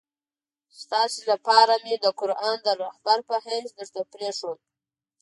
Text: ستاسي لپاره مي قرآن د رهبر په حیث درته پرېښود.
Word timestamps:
ستاسي 0.81 1.21
لپاره 1.31 1.73
مي 1.83 1.95
قرآن 2.19 2.57
د 2.65 2.69
رهبر 2.83 3.17
په 3.29 3.35
حیث 3.45 3.69
درته 3.77 4.01
پرېښود. 4.13 4.59